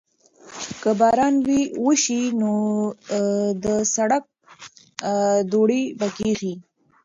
[0.81, 1.35] که باران
[1.85, 2.53] وشي نو
[3.63, 4.23] د سړک
[5.51, 6.53] دوړې به کښېني.